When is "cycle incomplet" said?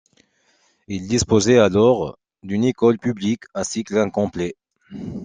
3.63-4.55